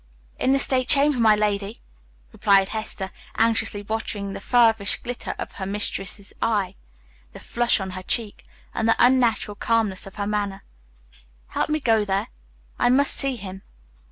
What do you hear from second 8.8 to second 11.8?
the unnatural calmness of her manner. "Help me